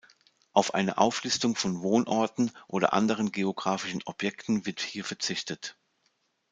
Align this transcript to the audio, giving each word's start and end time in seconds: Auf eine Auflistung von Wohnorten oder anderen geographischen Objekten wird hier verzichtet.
Auf 0.53 0.73
eine 0.73 0.97
Auflistung 0.97 1.55
von 1.55 1.83
Wohnorten 1.83 2.51
oder 2.65 2.93
anderen 2.93 3.31
geographischen 3.31 4.01
Objekten 4.05 4.65
wird 4.65 4.81
hier 4.81 5.05
verzichtet. 5.05 5.77